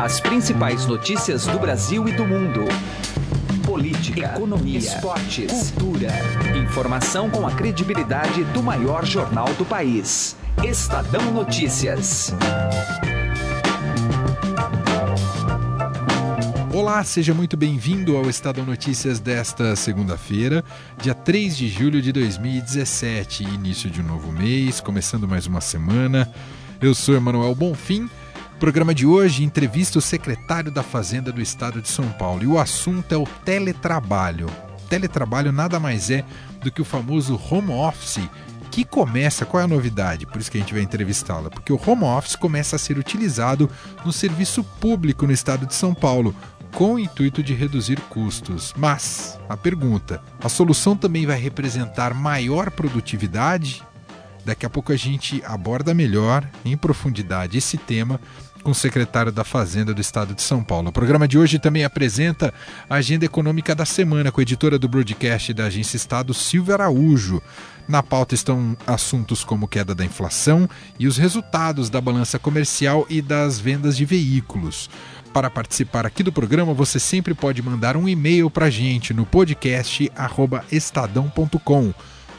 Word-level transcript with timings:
As 0.00 0.20
principais 0.20 0.86
notícias 0.86 1.44
do 1.44 1.58
Brasil 1.58 2.06
e 2.06 2.12
do 2.12 2.24
mundo. 2.24 2.66
Política, 3.66 4.32
economia, 4.36 4.78
esportes, 4.78 5.72
cultura. 5.72 6.12
Informação 6.56 7.28
com 7.28 7.44
a 7.44 7.50
credibilidade 7.50 8.44
do 8.44 8.62
maior 8.62 9.04
jornal 9.04 9.52
do 9.54 9.64
país. 9.64 10.36
Estadão 10.62 11.32
Notícias. 11.32 12.32
Olá, 16.72 17.02
seja 17.02 17.34
muito 17.34 17.56
bem-vindo 17.56 18.16
ao 18.16 18.30
Estadão 18.30 18.64
Notícias 18.64 19.18
desta 19.18 19.74
segunda-feira, 19.74 20.64
dia 21.02 21.12
3 21.12 21.56
de 21.56 21.68
julho 21.68 22.00
de 22.00 22.12
2017, 22.12 23.42
início 23.42 23.90
de 23.90 24.00
um 24.00 24.04
novo 24.04 24.30
mês, 24.30 24.80
começando 24.80 25.26
mais 25.26 25.48
uma 25.48 25.60
semana. 25.60 26.32
Eu 26.80 26.94
sou 26.94 27.16
Emanuel 27.16 27.52
Bonfim. 27.56 28.08
Programa 28.58 28.92
de 28.92 29.06
hoje 29.06 29.44
entrevista 29.44 30.00
o 30.00 30.02
secretário 30.02 30.68
da 30.72 30.82
Fazenda 30.82 31.30
do 31.30 31.40
Estado 31.40 31.80
de 31.80 31.88
São 31.88 32.08
Paulo 32.08 32.42
e 32.42 32.46
o 32.48 32.58
assunto 32.58 33.12
é 33.12 33.16
o 33.16 33.24
teletrabalho. 33.44 34.48
Teletrabalho 34.88 35.52
nada 35.52 35.78
mais 35.78 36.10
é 36.10 36.24
do 36.60 36.70
que 36.70 36.82
o 36.82 36.84
famoso 36.84 37.40
home 37.48 37.70
office 37.70 38.28
que 38.72 38.84
começa, 38.84 39.46
qual 39.46 39.60
é 39.60 39.64
a 39.64 39.68
novidade? 39.68 40.26
Por 40.26 40.40
isso 40.40 40.50
que 40.50 40.58
a 40.58 40.60
gente 40.60 40.74
vai 40.74 40.82
entrevistá-la, 40.82 41.50
porque 41.50 41.72
o 41.72 41.80
home 41.84 42.02
office 42.02 42.34
começa 42.34 42.74
a 42.74 42.78
ser 42.80 42.98
utilizado 42.98 43.70
no 44.04 44.12
serviço 44.12 44.64
público 44.64 45.24
no 45.24 45.32
estado 45.32 45.64
de 45.64 45.74
São 45.74 45.94
Paulo, 45.94 46.34
com 46.74 46.94
o 46.94 46.98
intuito 46.98 47.44
de 47.44 47.54
reduzir 47.54 48.00
custos. 48.08 48.74
Mas, 48.76 49.38
a 49.48 49.56
pergunta: 49.56 50.20
a 50.42 50.48
solução 50.48 50.96
também 50.96 51.26
vai 51.26 51.38
representar 51.38 52.12
maior 52.12 52.70
produtividade? 52.72 53.82
Daqui 54.44 54.64
a 54.64 54.70
pouco 54.70 54.92
a 54.92 54.96
gente 54.96 55.42
aborda 55.44 55.92
melhor, 55.92 56.48
em 56.64 56.76
profundidade, 56.76 57.58
esse 57.58 57.76
tema 57.76 58.20
com 58.62 58.72
o 58.72 58.74
secretário 58.74 59.32
da 59.32 59.44
Fazenda 59.44 59.94
do 59.94 60.00
Estado 60.00 60.34
de 60.34 60.42
São 60.42 60.62
Paulo. 60.62 60.88
O 60.88 60.92
programa 60.92 61.28
de 61.28 61.38
hoje 61.38 61.58
também 61.58 61.84
apresenta 61.84 62.52
a 62.88 62.96
agenda 62.96 63.24
econômica 63.24 63.74
da 63.74 63.84
semana 63.84 64.32
com 64.32 64.40
a 64.40 64.42
editora 64.42 64.78
do 64.78 64.88
broadcast 64.88 65.54
da 65.54 65.64
Agência 65.64 65.96
Estado, 65.96 66.34
Silvia 66.34 66.74
Araújo. 66.74 67.42
Na 67.86 68.02
pauta 68.02 68.34
estão 68.34 68.76
assuntos 68.86 69.42
como 69.42 69.68
queda 69.68 69.94
da 69.94 70.04
inflação 70.04 70.68
e 70.98 71.06
os 71.06 71.16
resultados 71.16 71.88
da 71.88 72.00
balança 72.00 72.38
comercial 72.38 73.06
e 73.08 73.22
das 73.22 73.58
vendas 73.58 73.96
de 73.96 74.04
veículos. 74.04 74.90
Para 75.32 75.48
participar 75.48 76.04
aqui 76.04 76.22
do 76.22 76.32
programa, 76.32 76.74
você 76.74 76.98
sempre 76.98 77.32
pode 77.32 77.62
mandar 77.62 77.96
um 77.96 78.08
e-mail 78.08 78.50
para 78.50 78.66
a 78.66 78.70
gente 78.70 79.14
no 79.14 79.24
podcast 79.24 80.10
estadão.com 80.70 81.94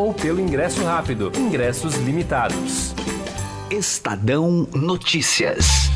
ou 0.00 0.14
pelo 0.14 0.40
ingresso 0.40 0.82
rápido. 0.82 1.30
Ingressos 1.36 1.94
limitados. 1.96 2.94
Estadão 3.70 4.66
Notícias. 4.74 5.90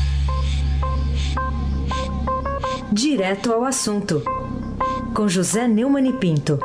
Direto 2.91 3.51
ao 3.51 3.65
assunto. 3.65 4.21
Com 5.15 5.27
José 5.27 5.67
Neumann 5.67 6.07
e 6.07 6.13
Pinto. 6.13 6.59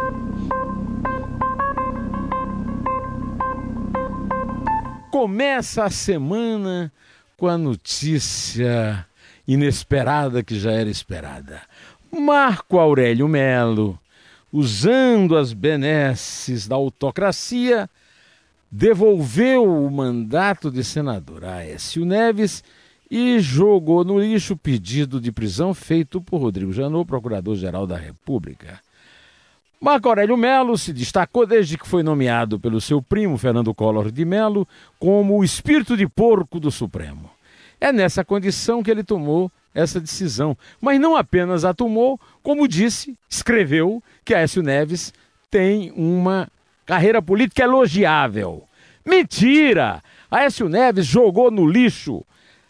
Começa 5.10 5.84
a 5.84 5.90
semana 5.90 6.92
com 7.38 7.48
a 7.48 7.56
notícia 7.56 9.06
inesperada 9.48 10.42
que 10.42 10.58
já 10.58 10.72
era 10.72 10.90
esperada. 10.90 11.62
Marco 12.12 12.78
Aurélio 12.78 13.26
Melo 13.26 13.98
usando 14.52 15.36
as 15.36 15.52
benesses 15.52 16.66
da 16.66 16.76
autocracia, 16.76 17.88
devolveu 18.70 19.64
o 19.64 19.90
mandato 19.90 20.70
de 20.70 20.84
senador 20.84 21.44
a 21.44 21.56
Aécio 21.56 22.04
Neves 22.04 22.62
e 23.10 23.40
jogou 23.40 24.04
no 24.04 24.20
lixo 24.20 24.54
o 24.54 24.56
pedido 24.56 25.20
de 25.20 25.32
prisão 25.32 25.74
feito 25.74 26.20
por 26.20 26.40
Rodrigo 26.40 26.72
Janot, 26.72 27.06
procurador-geral 27.06 27.86
da 27.86 27.96
República. 27.96 28.80
Marco 29.80 30.08
Aurélio 30.08 30.36
Melo 30.36 30.76
se 30.76 30.92
destacou 30.92 31.46
desde 31.46 31.78
que 31.78 31.88
foi 31.88 32.02
nomeado 32.02 32.60
pelo 32.60 32.80
seu 32.80 33.00
primo 33.00 33.38
Fernando 33.38 33.74
Collor 33.74 34.12
de 34.12 34.24
Melo 34.24 34.68
como 34.98 35.38
o 35.38 35.44
espírito 35.44 35.96
de 35.96 36.06
porco 36.06 36.60
do 36.60 36.70
Supremo. 36.70 37.30
É 37.80 37.90
nessa 37.90 38.22
condição 38.22 38.82
que 38.82 38.90
ele 38.90 39.02
tomou 39.02 39.50
essa 39.74 40.00
decisão. 40.00 40.56
Mas 40.80 41.00
não 41.00 41.16
apenas 41.16 41.64
a 41.64 41.74
tomou, 41.74 42.18
como 42.42 42.68
disse, 42.68 43.16
escreveu 43.28 44.02
que 44.24 44.34
Aécio 44.34 44.62
Neves 44.62 45.12
tem 45.50 45.92
uma 45.96 46.48
carreira 46.86 47.20
política 47.20 47.62
elogiável. 47.62 48.64
Mentira! 49.04 50.02
Aécio 50.30 50.68
Neves 50.68 51.06
jogou 51.06 51.50
no 51.50 51.66
lixo 51.66 52.24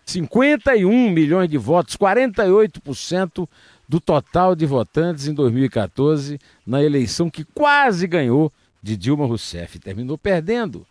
51 0.07 1.11
milhões 1.11 1.49
de 1.49 1.59
votos, 1.59 1.97
48% 1.97 3.49
do 3.89 4.01
total 4.01 4.55
de 4.55 4.67
votantes 4.67 5.27
em 5.27 5.35
2014, 5.35 6.39
na 6.67 6.83
eleição 6.83 7.29
que 7.29 7.45
quase 7.45 8.07
ganhou 8.07 8.53
de 8.83 8.97
Dilma 8.97 9.27
Rousseff. 9.27 9.79
Terminou 9.79 10.17
perdendo. 10.17 10.87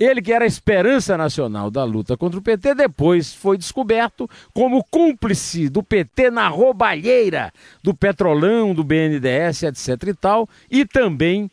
Ele, 0.00 0.22
que 0.22 0.32
era 0.32 0.46
a 0.46 0.48
esperança 0.48 1.14
nacional 1.18 1.70
da 1.70 1.84
luta 1.84 2.16
contra 2.16 2.38
o 2.38 2.42
PT, 2.42 2.74
depois 2.74 3.34
foi 3.34 3.58
descoberto 3.58 4.28
como 4.54 4.82
cúmplice 4.82 5.68
do 5.68 5.82
PT 5.82 6.30
na 6.30 6.48
roubalheira 6.48 7.52
do 7.82 7.92
Petrolão, 7.92 8.72
do 8.72 8.82
BNDES, 8.82 9.64
etc. 9.64 10.08
e 10.08 10.14
tal, 10.14 10.48
e 10.70 10.86
também 10.86 11.50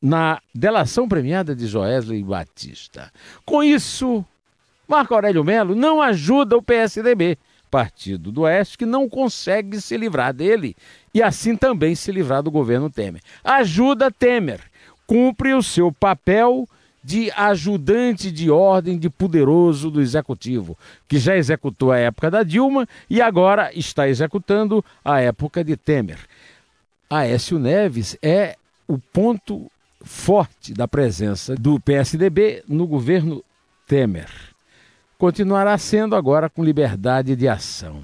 na 0.00 0.40
delação 0.54 1.08
premiada 1.08 1.56
de 1.56 1.66
Joesley 1.66 2.22
Batista. 2.22 3.12
Com 3.44 3.64
isso, 3.64 4.24
Marco 4.86 5.12
Aurélio 5.14 5.42
Melo 5.42 5.74
não 5.74 6.00
ajuda 6.00 6.56
o 6.56 6.62
PSDB, 6.62 7.36
partido 7.68 8.30
do 8.30 8.42
Oeste, 8.42 8.78
que 8.78 8.86
não 8.86 9.08
consegue 9.08 9.80
se 9.80 9.96
livrar 9.96 10.32
dele 10.32 10.76
e 11.12 11.20
assim 11.20 11.56
também 11.56 11.96
se 11.96 12.12
livrar 12.12 12.44
do 12.44 12.50
governo 12.50 12.88
Temer. 12.88 13.22
Ajuda 13.42 14.08
Temer, 14.08 14.60
cumpre 15.04 15.52
o 15.52 15.62
seu 15.62 15.90
papel 15.90 16.68
de 17.06 17.30
ajudante 17.36 18.32
de 18.32 18.50
ordem 18.50 18.98
de 18.98 19.08
poderoso 19.08 19.92
do 19.92 20.00
executivo, 20.00 20.76
que 21.06 21.20
já 21.20 21.36
executou 21.36 21.92
a 21.92 21.98
época 21.98 22.28
da 22.28 22.42
Dilma 22.42 22.84
e 23.08 23.22
agora 23.22 23.70
está 23.72 24.08
executando 24.08 24.84
a 25.04 25.20
época 25.20 25.62
de 25.62 25.76
Temer. 25.76 26.18
Aécio 27.08 27.60
Neves 27.60 28.18
é 28.20 28.56
o 28.88 28.98
ponto 28.98 29.70
forte 30.02 30.74
da 30.74 30.88
presença 30.88 31.54
do 31.54 31.78
PSDB 31.78 32.64
no 32.66 32.88
governo 32.88 33.40
Temer. 33.86 34.28
Continuará 35.16 35.78
sendo 35.78 36.16
agora 36.16 36.50
com 36.50 36.64
liberdade 36.64 37.36
de 37.36 37.46
ação. 37.46 38.02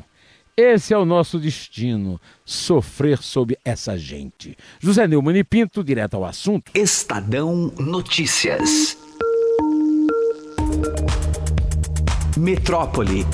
Esse 0.56 0.92
é 0.92 0.98
o 0.98 1.06
nosso 1.06 1.38
destino, 1.38 2.20
sofrer 2.44 3.22
sob 3.22 3.56
essa 3.64 3.96
gente. 3.96 4.54
José 4.78 5.06
Neumann 5.08 5.38
e 5.38 5.44
Pinto, 5.44 5.82
direto 5.82 6.14
ao 6.14 6.26
assunto. 6.26 6.70
Estadão 6.74 7.72
Notícias. 7.78 8.98
Metrópole. 12.36 13.24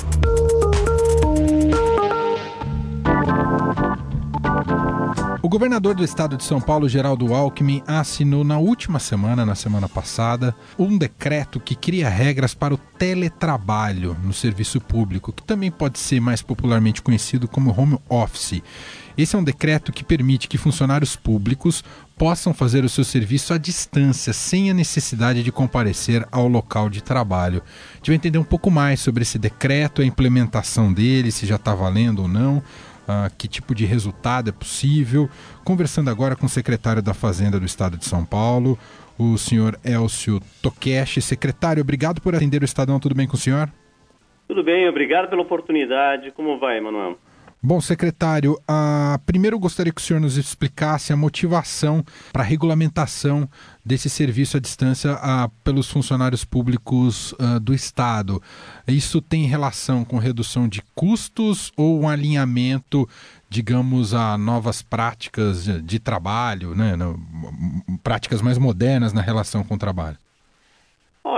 O 5.41 5.47
governador 5.47 5.95
do 5.95 6.03
estado 6.03 6.35
de 6.35 6.43
São 6.43 6.59
Paulo, 6.59 6.89
Geraldo 6.89 7.33
Alckmin, 7.33 7.81
assinou 7.87 8.43
na 8.43 8.57
última 8.57 8.99
semana, 8.99 9.45
na 9.45 9.55
semana 9.55 9.87
passada, 9.87 10.53
um 10.77 10.97
decreto 10.97 11.61
que 11.61 11.75
cria 11.75 12.09
regras 12.09 12.53
para 12.53 12.73
o 12.73 12.77
teletrabalho 12.77 14.17
no 14.21 14.33
serviço 14.33 14.81
público, 14.81 15.31
que 15.31 15.41
também 15.41 15.71
pode 15.71 15.97
ser 15.97 16.19
mais 16.19 16.41
popularmente 16.41 17.01
conhecido 17.01 17.47
como 17.47 17.71
home 17.71 17.97
office. 18.09 18.61
Esse 19.17 19.37
é 19.37 19.39
um 19.39 19.43
decreto 19.43 19.93
que 19.93 20.03
permite 20.03 20.47
que 20.47 20.57
funcionários 20.57 21.15
públicos 21.15 21.85
possam 22.17 22.53
fazer 22.53 22.83
o 22.83 22.89
seu 22.89 23.05
serviço 23.05 23.53
à 23.53 23.57
distância, 23.57 24.33
sem 24.33 24.69
a 24.69 24.73
necessidade 24.73 25.41
de 25.41 25.53
comparecer 25.53 26.27
ao 26.33 26.49
local 26.49 26.89
de 26.89 27.01
trabalho. 27.01 27.63
A 27.93 27.95
gente 27.95 28.07
vai 28.07 28.15
entender 28.15 28.37
um 28.39 28.43
pouco 28.43 28.69
mais 28.69 28.99
sobre 28.99 29.23
esse 29.23 29.39
decreto, 29.39 30.01
a 30.01 30.05
implementação 30.05 30.91
dele, 30.91 31.31
se 31.31 31.45
já 31.45 31.55
está 31.55 31.73
valendo 31.73 32.23
ou 32.23 32.27
não 32.27 32.61
uh, 33.09 33.35
que 33.35 33.47
tipo 33.47 33.73
de 33.73 33.85
resultado 33.85 34.49
é 34.49 34.53
possível. 34.53 35.27
Conversando 35.65 36.09
agora 36.09 36.35
com 36.35 36.45
o 36.45 36.49
secretário 36.49 37.01
da 37.01 37.13
Fazenda 37.13 37.59
do 37.59 37.65
Estado 37.65 37.97
de 37.97 38.05
São 38.05 38.23
Paulo, 38.23 38.77
o 39.17 39.37
senhor 39.37 39.77
Elcio 39.83 40.39
Tokeshi. 40.61 41.21
Secretário, 41.21 41.81
obrigado 41.81 42.21
por 42.21 42.35
atender 42.35 42.61
o 42.61 42.65
Estadão. 42.65 42.99
Tudo 42.99 43.15
bem 43.15 43.27
com 43.27 43.35
o 43.35 43.39
senhor? 43.39 43.69
Tudo 44.47 44.63
bem, 44.63 44.87
obrigado 44.87 45.29
pela 45.29 45.41
oportunidade. 45.41 46.31
Como 46.31 46.59
vai, 46.59 46.79
Manuel? 46.79 47.17
Bom, 47.61 47.81
secretário, 47.81 48.53
uh, 48.53 49.19
primeiro 49.25 49.59
gostaria 49.59 49.91
que 49.91 49.99
o 49.99 50.03
senhor 50.03 50.21
nos 50.21 50.37
explicasse 50.37 51.11
a 51.11 51.17
motivação 51.17 52.05
para 52.31 52.41
a 52.41 52.45
regulamentação 52.45 53.49
desse 53.85 54.09
serviço 54.09 54.55
à 54.55 54.61
distância 54.61 55.15
uh, 55.15 55.49
pelos 55.61 55.89
funcionários 55.89 56.45
públicos 56.45 57.33
uh, 57.33 57.59
do 57.59 57.73
Estado. 57.73 58.41
Isso 58.87 59.21
tem 59.21 59.45
relação 59.45 60.05
com 60.05 60.17
redução 60.17 60.69
de 60.69 60.81
custos 60.95 61.69
ou 61.75 61.99
um 61.99 62.07
alinhamento, 62.07 63.05
digamos, 63.49 64.13
a 64.13 64.37
novas 64.37 64.81
práticas 64.81 65.65
de 65.83 65.99
trabalho, 65.99 66.73
né? 66.73 66.93
práticas 68.01 68.41
mais 68.41 68.57
modernas 68.57 69.11
na 69.11 69.21
relação 69.21 69.65
com 69.65 69.75
o 69.75 69.77
trabalho? 69.77 70.17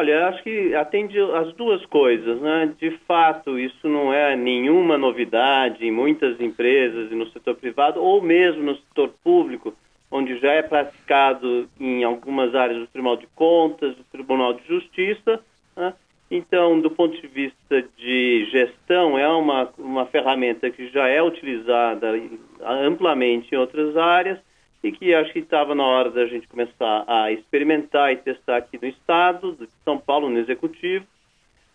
Olha, 0.01 0.29
acho 0.29 0.41
que 0.41 0.73
atende 0.73 1.15
as 1.19 1.53
duas 1.53 1.85
coisas, 1.85 2.41
né? 2.41 2.73
De 2.79 2.89
fato, 3.05 3.59
isso 3.59 3.87
não 3.87 4.11
é 4.11 4.35
nenhuma 4.35 4.97
novidade 4.97 5.85
em 5.85 5.91
muitas 5.91 6.41
empresas 6.41 7.11
e 7.11 7.13
no 7.13 7.27
setor 7.27 7.53
privado, 7.53 8.01
ou 8.01 8.19
mesmo 8.19 8.63
no 8.63 8.75
setor 8.77 9.13
público, 9.23 9.75
onde 10.09 10.39
já 10.39 10.53
é 10.53 10.63
praticado 10.63 11.69
em 11.79 12.03
algumas 12.03 12.55
áreas 12.55 12.79
do 12.79 12.87
Tribunal 12.87 13.15
de 13.15 13.27
Contas, 13.35 13.95
do 13.95 14.03
Tribunal 14.05 14.55
de 14.55 14.67
Justiça. 14.67 15.39
Né? 15.75 15.93
Então, 16.31 16.81
do 16.81 16.89
ponto 16.89 17.21
de 17.21 17.27
vista 17.27 17.83
de 17.95 18.49
gestão, 18.51 19.19
é 19.19 19.27
uma, 19.27 19.69
uma 19.77 20.07
ferramenta 20.07 20.71
que 20.71 20.89
já 20.89 21.07
é 21.09 21.21
utilizada 21.21 22.11
amplamente 22.59 23.53
em 23.53 23.57
outras 23.59 23.95
áreas 23.95 24.39
e 24.83 24.91
que 24.91 25.13
acho 25.13 25.31
que 25.31 25.39
estava 25.39 25.75
na 25.75 25.83
hora 25.83 26.09
da 26.09 26.25
gente 26.25 26.47
começar 26.47 27.03
a 27.07 27.31
experimentar 27.31 28.11
e 28.11 28.17
testar 28.17 28.57
aqui 28.57 28.79
no 28.81 28.87
Estado, 28.87 29.55
de 29.59 29.67
São 29.83 29.97
Paulo, 29.97 30.29
no 30.29 30.39
Executivo. 30.39 31.05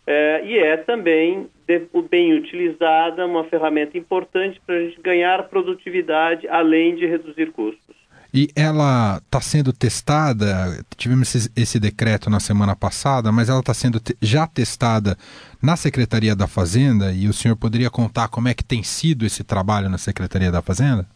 É, 0.07 0.45
e 0.45 0.59
é 0.59 0.77
também, 0.77 1.49
de, 1.67 1.83
bem 2.09 2.33
utilizada, 2.35 3.27
uma 3.27 3.45
ferramenta 3.45 3.99
importante 3.99 4.61
para 4.65 4.77
a 4.77 4.81
gente 4.81 5.01
ganhar 5.01 5.49
produtividade, 5.49 6.47
além 6.49 6.95
de 6.95 7.07
reduzir 7.07 7.51
custos. 7.53 7.97
E 8.33 8.49
ela 8.55 9.21
está 9.25 9.41
sendo 9.41 9.73
testada, 9.73 10.85
tivemos 10.97 11.35
esse, 11.35 11.51
esse, 11.57 11.81
decreto 11.81 12.29
na 12.29 12.39
semana 12.39 12.77
passada, 12.77 13.33
mas 13.33 13.49
ela 13.49 13.61
está 13.61 13.73
sendo 13.73 13.99
te, 13.99 14.17
já 14.21 14.47
testada 14.47 15.17
na 15.63 15.75
Secretaria 15.75 16.37
da 16.37 16.47
Fazenda 16.47 17.13
e 17.13 17.29
o 17.29 17.33
senhor 17.33 17.57
poderia 17.57 17.89
contar 17.89 18.29
como 18.29 18.49
é 18.49 18.55
que 18.55 18.63
tem 18.65 18.83
sido 18.83 19.25
esse 19.25 19.43
trabalho 19.43 19.89
na 19.89 19.97
Secretaria 19.97 20.53
da 20.53 20.61
Fazenda? 20.61 21.09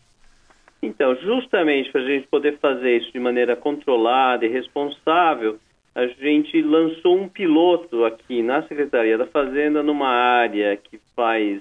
Então, 0.83 1.15
justamente 1.17 1.91
para 1.91 2.01
a 2.01 2.07
gente 2.07 2.27
poder 2.29 2.59
fazer 2.59 2.99
isso 2.99 3.13
de 3.13 3.21
maneira 3.21 3.55
controlada 3.55 4.47
e 4.47 4.49
responsável, 4.49 5.59
a 5.95 6.07
gente 6.07 6.63
lançou 6.63 7.19
um 7.19 7.29
piloto 7.29 8.05
aqui 8.05 8.43
na 8.43 8.63
Secretaria 8.63 9.19
da 9.19 9.27
Fazenda, 9.27 9.83
numa 9.83 10.09
área 10.09 10.77
que 10.77 10.99
faz 11.15 11.61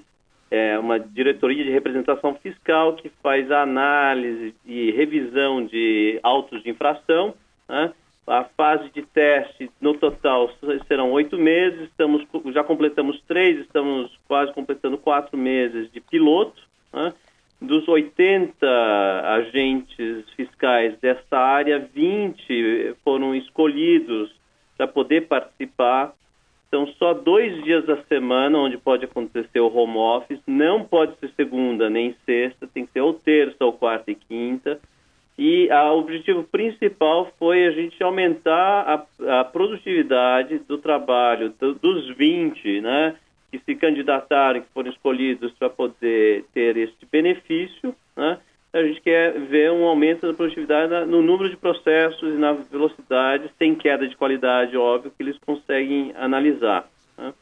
é, 0.50 0.78
uma 0.78 0.98
diretoria 0.98 1.64
de 1.64 1.70
representação 1.70 2.34
fiscal, 2.36 2.94
que 2.94 3.10
faz 3.22 3.50
análise 3.50 4.54
e 4.64 4.90
revisão 4.92 5.64
de 5.64 6.18
autos 6.22 6.62
de 6.62 6.70
infração. 6.70 7.34
Né? 7.68 7.92
A 8.26 8.44
fase 8.44 8.90
de 8.90 9.02
teste, 9.02 9.70
no 9.80 9.94
total, 9.94 10.50
serão 10.86 11.10
oito 11.12 11.36
meses, 11.36 11.88
estamos, 11.88 12.24
já 12.52 12.64
completamos 12.64 13.20
três, 13.26 13.58
estamos 13.58 14.16
quase 14.26 14.52
completando 14.52 14.96
quatro 14.96 15.36
meses 15.36 15.90
de 15.92 16.00
piloto. 16.00 16.62
Né? 16.92 17.12
Dos 17.60 17.86
80 17.86 18.66
agentes 19.22 20.24
fiscais 20.34 20.98
dessa 20.98 21.36
área, 21.36 21.78
20 21.78 22.96
foram 23.04 23.34
escolhidos 23.34 24.34
para 24.76 24.88
poder 24.88 25.28
participar. 25.28 26.14
São 26.70 26.86
só 26.86 27.12
dois 27.12 27.62
dias 27.62 27.84
da 27.84 28.02
semana 28.04 28.56
onde 28.56 28.78
pode 28.78 29.04
acontecer 29.04 29.60
o 29.60 29.70
home 29.74 29.98
office. 29.98 30.40
Não 30.46 30.84
pode 30.84 31.16
ser 31.18 31.30
segunda 31.36 31.90
nem 31.90 32.14
sexta, 32.24 32.66
tem 32.66 32.86
que 32.86 32.92
ser 32.92 33.00
ou 33.02 33.12
terça 33.12 33.62
ou 33.64 33.74
quarta 33.74 34.10
e 34.10 34.14
quinta. 34.14 34.80
E 35.38 35.68
o 35.70 35.98
objetivo 35.98 36.44
principal 36.44 37.32
foi 37.38 37.66
a 37.66 37.70
gente 37.72 38.02
aumentar 38.02 39.06
a, 39.20 39.40
a 39.40 39.44
produtividade 39.44 40.58
do 40.60 40.78
trabalho 40.78 41.52
do, 41.58 41.74
dos 41.74 42.14
20, 42.16 42.80
né? 42.80 43.16
Candidataram, 43.80 44.60
que 44.60 44.68
foram 44.72 44.90
escolhidos 44.90 45.52
para 45.58 45.70
poder 45.70 46.44
ter 46.52 46.76
este 46.76 47.06
benefício, 47.10 47.94
né? 48.16 48.38
a 48.72 48.82
gente 48.82 49.00
quer 49.00 49.32
ver 49.40 49.72
um 49.72 49.84
aumento 49.84 50.26
da 50.26 50.32
produtividade 50.32 51.06
no 51.06 51.22
número 51.22 51.50
de 51.50 51.56
processos 51.56 52.34
e 52.34 52.38
na 52.38 52.52
velocidade, 52.52 53.50
sem 53.58 53.74
queda 53.74 54.06
de 54.06 54.16
qualidade, 54.16 54.76
óbvio, 54.76 55.10
que 55.10 55.22
eles 55.22 55.36
conseguem 55.44 56.12
analisar. 56.16 56.88
Né? 57.18 57.32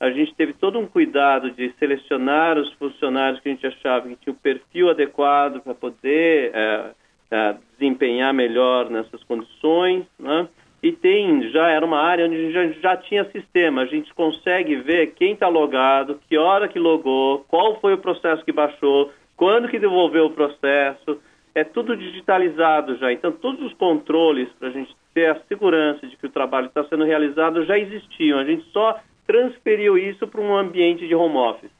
A 0.00 0.10
gente 0.10 0.34
teve 0.34 0.52
todo 0.54 0.80
um 0.80 0.86
cuidado 0.86 1.52
de 1.52 1.72
selecionar 1.78 2.58
os 2.58 2.72
funcionários 2.72 3.40
que 3.40 3.48
a 3.48 3.52
gente 3.52 3.66
achava 3.66 4.08
que 4.08 4.16
tinham 4.16 4.34
o 4.34 4.40
perfil 4.40 4.90
adequado 4.90 5.60
para 5.60 5.74
poder 5.74 6.50
é, 6.52 6.90
é, 7.30 7.56
desempenhar 7.78 8.34
melhor 8.34 8.90
nessas 8.90 9.22
condições, 9.22 10.04
né? 10.18 10.48
E 10.82 10.90
tem, 10.90 11.48
já 11.50 11.68
era 11.68 11.86
uma 11.86 12.00
área 12.00 12.26
onde 12.26 12.52
já, 12.52 12.66
já 12.72 12.96
tinha 12.96 13.30
sistema, 13.30 13.82
a 13.82 13.86
gente 13.86 14.12
consegue 14.14 14.76
ver 14.76 15.14
quem 15.14 15.34
está 15.34 15.46
logado, 15.48 16.18
que 16.28 16.36
hora 16.36 16.68
que 16.68 16.78
logou, 16.78 17.44
qual 17.48 17.80
foi 17.80 17.94
o 17.94 17.98
processo 17.98 18.44
que 18.44 18.50
baixou, 18.52 19.12
quando 19.36 19.68
que 19.68 19.78
devolveu 19.78 20.26
o 20.26 20.32
processo, 20.32 21.20
é 21.54 21.62
tudo 21.62 21.96
digitalizado 21.96 22.96
já, 22.96 23.12
então 23.12 23.30
todos 23.30 23.64
os 23.64 23.74
controles 23.74 24.48
para 24.58 24.68
a 24.68 24.72
gente 24.72 24.94
ter 25.14 25.30
a 25.30 25.40
segurança 25.46 26.06
de 26.06 26.16
que 26.16 26.26
o 26.26 26.30
trabalho 26.30 26.66
está 26.66 26.82
sendo 26.84 27.04
realizado 27.04 27.64
já 27.64 27.78
existiam, 27.78 28.40
a 28.40 28.44
gente 28.44 28.64
só 28.72 28.98
transferiu 29.24 29.96
isso 29.96 30.26
para 30.26 30.40
um 30.40 30.56
ambiente 30.56 31.06
de 31.06 31.14
home 31.14 31.36
office. 31.36 31.70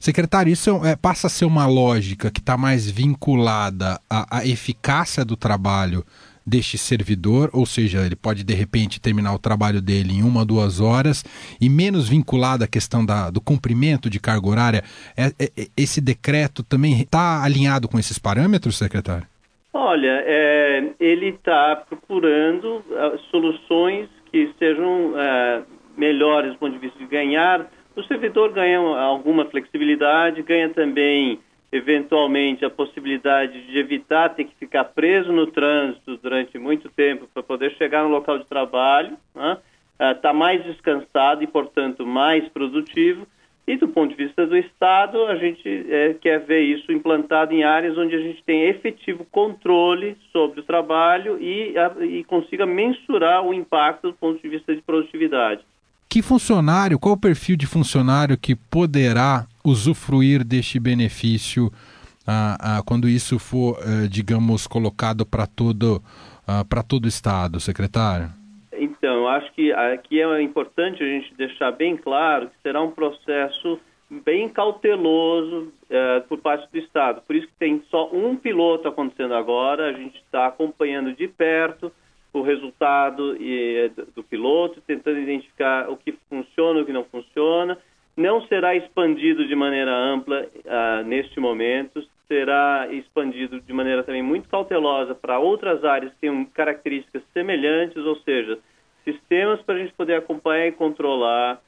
Secretário, 0.00 0.52
isso 0.52 0.84
é, 0.84 0.94
passa 0.96 1.26
a 1.26 1.30
ser 1.30 1.44
uma 1.44 1.66
lógica 1.66 2.30
que 2.30 2.40
está 2.40 2.56
mais 2.56 2.88
vinculada 2.88 4.00
à, 4.08 4.38
à 4.38 4.46
eficácia 4.46 5.24
do 5.24 5.36
trabalho 5.36 6.04
deste 6.46 6.78
servidor, 6.78 7.50
ou 7.52 7.66
seja, 7.66 8.06
ele 8.06 8.14
pode 8.14 8.44
de 8.44 8.54
repente 8.54 9.00
terminar 9.00 9.34
o 9.34 9.38
trabalho 9.38 9.82
dele 9.82 10.14
em 10.14 10.22
uma, 10.22 10.44
duas 10.44 10.80
horas, 10.80 11.24
e 11.60 11.68
menos 11.68 12.08
vinculado 12.08 12.62
à 12.62 12.68
questão 12.68 13.04
da, 13.04 13.30
do 13.30 13.40
cumprimento 13.40 14.08
de 14.08 14.20
carga 14.20 14.48
horária. 14.48 14.82
É, 15.16 15.26
é, 15.26 15.44
é 15.56 15.66
esse 15.76 16.00
decreto 16.00 16.62
também 16.62 17.00
está 17.00 17.42
alinhado 17.42 17.88
com 17.88 17.98
esses 17.98 18.18
parâmetros, 18.18 18.78
secretário? 18.78 19.26
Olha, 19.72 20.22
é, 20.24 20.92
ele 20.98 21.28
está 21.28 21.76
procurando 21.88 22.76
uh, 22.76 23.18
soluções 23.30 24.08
que 24.30 24.50
sejam 24.58 25.12
uh, 25.12 25.64
melhores 25.96 26.52
do 26.52 26.58
ponto 26.58 26.72
de 26.72 26.78
vista 26.78 26.98
de 26.98 27.06
ganhar. 27.06 27.66
O 27.94 28.02
servidor 28.04 28.52
ganha 28.52 28.78
alguma 28.78 29.46
flexibilidade, 29.46 30.42
ganha 30.42 30.68
também 30.70 31.40
eventualmente 31.76 32.64
a 32.64 32.70
possibilidade 32.70 33.66
de 33.66 33.78
evitar 33.78 34.34
ter 34.34 34.44
que 34.44 34.54
ficar 34.56 34.84
preso 34.84 35.32
no 35.32 35.46
trânsito 35.46 36.16
durante 36.16 36.58
muito 36.58 36.88
tempo 36.88 37.28
para 37.32 37.42
poder 37.42 37.72
chegar 37.72 38.02
no 38.02 38.08
local 38.08 38.38
de 38.38 38.46
trabalho, 38.46 39.16
está 39.98 40.32
né? 40.32 40.32
uh, 40.32 40.34
mais 40.34 40.64
descansado 40.64 41.42
e, 41.42 41.46
portanto, 41.46 42.06
mais 42.06 42.48
produtivo. 42.48 43.26
E 43.66 43.76
do 43.76 43.88
ponto 43.88 44.14
de 44.14 44.24
vista 44.24 44.46
do 44.46 44.56
Estado, 44.56 45.26
a 45.26 45.34
gente 45.34 45.68
é, 45.90 46.14
quer 46.14 46.38
ver 46.38 46.60
isso 46.60 46.92
implantado 46.92 47.52
em 47.52 47.64
áreas 47.64 47.98
onde 47.98 48.14
a 48.14 48.20
gente 48.20 48.40
tem 48.44 48.62
efetivo 48.68 49.26
controle 49.28 50.16
sobre 50.30 50.60
o 50.60 50.62
trabalho 50.62 51.36
e, 51.42 51.76
a, 51.76 51.92
e 52.04 52.22
consiga 52.22 52.64
mensurar 52.64 53.44
o 53.44 53.52
impacto 53.52 54.08
do 54.08 54.14
ponto 54.14 54.40
de 54.40 54.48
vista 54.48 54.72
de 54.72 54.80
produtividade. 54.82 55.64
Que 56.08 56.22
funcionário, 56.22 56.98
qual 56.98 57.14
o 57.14 57.20
perfil 57.20 57.56
de 57.56 57.66
funcionário 57.66 58.38
que 58.38 58.54
poderá 58.54 59.46
usufruir 59.64 60.44
deste 60.44 60.78
benefício 60.78 61.70
ah, 62.26 62.56
ah, 62.60 62.82
quando 62.84 63.08
isso 63.08 63.38
for, 63.38 63.78
eh, 63.80 64.08
digamos, 64.08 64.66
colocado 64.66 65.26
para 65.26 65.46
todo, 65.46 66.02
ah, 66.46 66.64
para 66.64 66.82
todo 66.82 67.04
o 67.04 67.08
Estado, 67.08 67.60
secretário? 67.60 68.30
Então, 68.72 69.28
acho 69.28 69.52
que 69.52 69.72
aqui 69.72 70.20
é 70.20 70.42
importante 70.42 71.02
a 71.02 71.06
gente 71.06 71.34
deixar 71.34 71.72
bem 71.72 71.96
claro 71.96 72.48
que 72.48 72.54
será 72.62 72.82
um 72.82 72.90
processo 72.90 73.78
bem 74.08 74.48
cauteloso 74.48 75.72
eh, 75.90 76.20
por 76.28 76.38
parte 76.38 76.68
do 76.70 76.78
Estado. 76.78 77.20
Por 77.26 77.34
isso 77.34 77.46
que 77.48 77.54
tem 77.58 77.82
só 77.90 78.08
um 78.12 78.36
piloto 78.36 78.86
acontecendo 78.86 79.34
agora, 79.34 79.90
a 79.90 79.92
gente 79.92 80.16
está 80.16 80.46
acompanhando 80.46 81.12
de 81.12 81.26
perto 81.26 81.92
o 82.38 82.42
resultado 82.42 83.36
e, 83.40 83.90
do 84.14 84.22
piloto, 84.22 84.80
tentando 84.86 85.18
identificar 85.18 85.90
o 85.90 85.96
que 85.96 86.12
funciona 86.28 86.78
e 86.78 86.82
o 86.82 86.86
que 86.86 86.92
não 86.92 87.04
funciona. 87.04 87.78
Não 88.16 88.40
será 88.46 88.74
expandido 88.74 89.46
de 89.46 89.54
maneira 89.54 89.94
ampla 89.94 90.46
uh, 90.46 91.04
neste 91.04 91.38
momento, 91.38 92.02
será 92.26 92.88
expandido 92.90 93.60
de 93.60 93.72
maneira 93.72 94.02
também 94.02 94.22
muito 94.22 94.48
cautelosa 94.48 95.14
para 95.14 95.38
outras 95.38 95.84
áreas 95.84 96.12
que 96.14 96.20
têm 96.20 96.44
características 96.46 97.22
semelhantes, 97.32 97.98
ou 97.98 98.16
seja, 98.16 98.58
sistemas 99.04 99.60
para 99.62 99.76
a 99.76 99.78
gente 99.78 99.92
poder 99.92 100.14
acompanhar 100.14 100.66
e 100.66 100.72
controlar, 100.72 101.60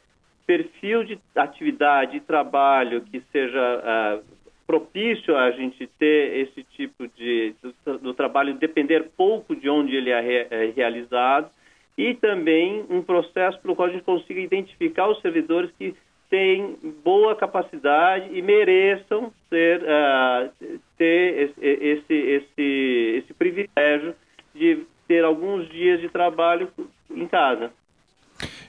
perfil 0.47 1.05
de 1.05 1.19
atividade 1.37 2.17
e 2.17 2.21
trabalho 2.21 3.03
que 3.03 3.21
seja 3.31 3.61
uh, 3.61 4.25
propício 4.69 5.35
a 5.35 5.51
gente 5.51 5.87
ter 5.99 6.47
esse 6.47 6.63
tipo 6.77 7.09
de 7.17 7.55
do, 7.63 7.99
do 7.99 8.15
trabalho 8.15 8.53
depender 8.59 9.09
pouco 9.17 9.57
de 9.57 9.67
onde 9.67 9.97
ele 9.97 10.11
é, 10.11 10.21
re, 10.21 10.47
é, 10.51 10.73
realizado 10.77 11.49
e 11.97 12.15
também 12.15 12.85
um 12.91 13.03
processo 13.03 13.59
pelo 13.61 13.75
qual 13.75 13.89
a 13.89 13.91
gente 13.91 14.05
consiga 14.05 14.39
identificar 14.39 15.09
os 15.09 15.21
servidores 15.23 15.71
que 15.79 15.97
têm 16.29 16.77
boa 17.03 17.35
capacidade 17.35 18.29
e 18.37 18.43
mereçam 18.43 19.33
ser, 19.49 19.81
uh, 19.81 20.79
ter 20.99 21.51
esse, 21.59 22.15
esse, 22.15 23.23
esse, 23.25 23.35
privilégio 23.35 24.15
de 24.55 24.85
ter 25.09 25.25
alguns 25.25 25.67
dias 25.71 25.99
de 25.99 26.11
trabalho 26.11 26.71
em 27.11 27.27
casa. 27.27 27.73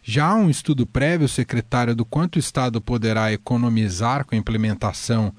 Já 0.01 0.27
há 0.27 0.35
um 0.35 0.49
estudo 0.49 0.87
prévio, 0.87 1.27
secretário, 1.27 1.93
do 1.93 2.05
quanto 2.05 2.37
o 2.37 2.39
Estado 2.39 2.79
poderá 2.81 3.33
economizar 3.33 4.25
com 4.25 4.33
a 4.33 4.37
implementação 4.37 5.33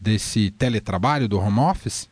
desse 0.00 0.50
teletrabalho 0.50 1.28
do 1.28 1.38
home 1.38 1.60
office? 1.60 2.10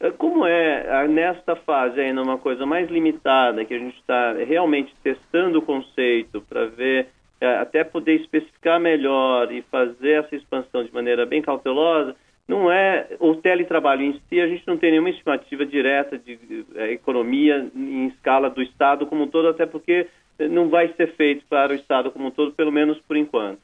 É, 0.00 0.10
como 0.10 0.44
é 0.44 1.06
nesta 1.06 1.54
fase 1.54 2.00
ainda 2.00 2.22
uma 2.22 2.38
coisa 2.38 2.66
mais 2.66 2.90
limitada, 2.90 3.64
que 3.64 3.74
a 3.74 3.78
gente 3.78 3.96
está 3.98 4.32
realmente 4.32 4.92
testando 5.02 5.60
o 5.60 5.62
conceito 5.62 6.40
para 6.42 6.66
ver, 6.66 7.08
é, 7.40 7.58
até 7.58 7.84
poder 7.84 8.20
especificar 8.20 8.80
melhor 8.80 9.52
e 9.52 9.62
fazer 9.62 10.24
essa 10.24 10.34
expansão 10.34 10.84
de 10.84 10.92
maneira 10.92 11.24
bem 11.24 11.40
cautelosa, 11.40 12.16
não 12.48 12.70
é 12.70 13.08
o 13.20 13.36
teletrabalho 13.36 14.02
em 14.02 14.20
si, 14.28 14.40
a 14.40 14.48
gente 14.48 14.66
não 14.66 14.76
tem 14.76 14.90
nenhuma 14.90 15.10
estimativa 15.10 15.64
direta 15.64 16.18
de 16.18 16.38
é, 16.74 16.92
economia 16.92 17.70
em 17.74 18.08
escala 18.08 18.50
do 18.50 18.60
Estado 18.60 19.06
como 19.06 19.24
um 19.24 19.28
todo, 19.28 19.48
até 19.48 19.66
porque 19.66 20.08
não 20.50 20.68
vai 20.68 20.92
ser 20.94 21.14
feito 21.14 21.44
para 21.48 21.72
o 21.72 21.76
Estado 21.76 22.10
como 22.10 22.26
um 22.26 22.30
todo, 22.30 22.52
pelo 22.52 22.72
menos 22.72 22.98
por 23.06 23.16
enquanto. 23.16 23.60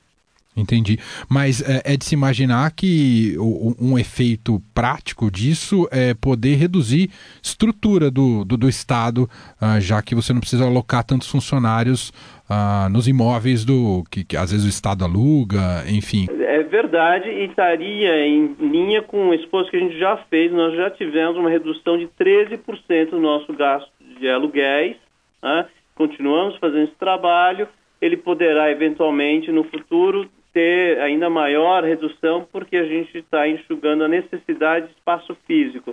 Entendi. 0.58 0.98
Mas 1.28 1.62
é, 1.62 1.94
é, 1.94 1.96
de 1.96 2.04
se 2.04 2.14
imaginar 2.14 2.72
que 2.72 3.36
o, 3.38 3.74
um 3.80 3.98
efeito 3.98 4.60
prático 4.74 5.30
disso 5.30 5.88
é 5.92 6.14
poder 6.14 6.56
reduzir 6.56 7.10
estrutura 7.42 8.10
do, 8.10 8.44
do, 8.44 8.56
do 8.56 8.68
Estado, 8.68 9.28
uh, 9.62 9.80
já 9.80 10.02
que 10.02 10.14
você 10.14 10.32
não 10.32 10.40
precisa 10.40 10.64
alocar 10.64 11.04
tantos 11.04 11.28
funcionários 11.28 12.10
uh, 12.50 12.88
nos 12.90 13.06
imóveis 13.06 13.64
do 13.64 14.02
que, 14.10 14.24
que, 14.24 14.36
às 14.36 14.50
vezes 14.50 14.66
o 14.66 14.68
Estado 14.68 15.04
aluga, 15.04 15.84
enfim. 15.88 16.26
É 16.40 16.62
verdade 16.64 17.28
e 17.28 17.44
estaria 17.44 18.26
em 18.26 18.54
linha 18.60 19.02
com 19.02 19.28
o 19.28 19.34
esforço 19.34 19.70
que 19.70 19.76
a 19.76 19.80
gente 19.80 19.98
já 19.98 20.16
fez. 20.28 20.50
Nós 20.50 20.74
já 20.74 20.90
tivemos 20.90 21.36
uma 21.36 21.50
redução 21.50 21.96
de 21.96 22.08
13% 22.18 23.10
do 23.10 23.20
nosso 23.20 23.52
gasto 23.52 23.90
de 24.18 24.28
aluguéis. 24.28 24.96
Né? 25.40 25.66
Continuamos 25.94 26.56
fazendo 26.56 26.84
esse 26.84 26.96
trabalho. 26.96 27.68
Ele 28.00 28.16
poderá 28.16 28.70
eventualmente 28.70 29.50
no 29.50 29.64
futuro 29.64 30.28
ter 30.58 31.00
ainda 31.00 31.30
maior 31.30 31.84
redução 31.84 32.44
porque 32.50 32.76
a 32.76 32.84
gente 32.84 33.16
está 33.16 33.46
enxugando 33.46 34.02
a 34.02 34.08
necessidade 34.08 34.86
de 34.86 34.92
espaço 34.94 35.36
físico. 35.46 35.92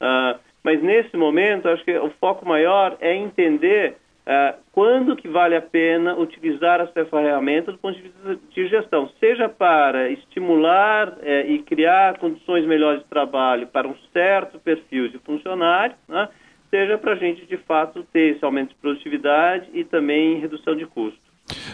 Uh, 0.00 0.40
mas 0.64 0.82
nesse 0.82 1.14
momento, 1.18 1.68
acho 1.68 1.84
que 1.84 1.94
o 1.98 2.08
foco 2.18 2.48
maior 2.48 2.96
é 2.98 3.14
entender 3.14 3.98
uh, 4.26 4.58
quando 4.72 5.16
que 5.16 5.28
vale 5.28 5.54
a 5.54 5.60
pena 5.60 6.18
utilizar 6.18 6.80
essa 6.80 7.04
ferramenta 7.04 7.72
do 7.72 7.76
ponto 7.76 7.94
de 7.94 8.04
vista 8.04 8.38
de 8.48 8.68
gestão, 8.68 9.10
seja 9.20 9.50
para 9.50 10.08
estimular 10.08 11.08
uh, 11.08 11.50
e 11.50 11.58
criar 11.64 12.16
condições 12.16 12.64
melhores 12.64 13.02
de 13.02 13.08
trabalho 13.08 13.66
para 13.66 13.86
um 13.86 13.96
certo 14.14 14.58
perfil 14.58 15.08
de 15.08 15.18
funcionário, 15.18 15.94
né, 16.08 16.26
seja 16.70 16.96
para 16.96 17.12
a 17.12 17.16
gente 17.16 17.44
de 17.44 17.58
fato 17.58 18.02
ter 18.14 18.34
esse 18.34 18.44
aumento 18.46 18.70
de 18.70 18.76
produtividade 18.76 19.68
e 19.74 19.84
também 19.84 20.40
redução 20.40 20.74
de 20.74 20.86
custos. 20.86 21.25